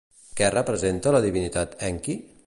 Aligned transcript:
Què 0.39 0.47
representa 0.53 1.13
la 1.17 1.21
divinitat 1.25 1.77
Enki? 1.91 2.17